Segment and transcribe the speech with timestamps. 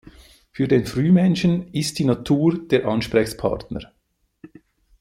[0.51, 3.93] Für den Frühmenschen ist die Natur der Ansprechpartner.